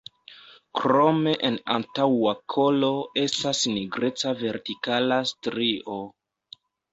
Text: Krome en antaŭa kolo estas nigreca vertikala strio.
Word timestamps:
Krome 0.77 1.33
en 1.49 1.59
antaŭa 1.73 2.33
kolo 2.53 2.89
estas 3.25 3.61
nigreca 3.75 4.33
vertikala 4.41 5.21
strio. 5.35 6.01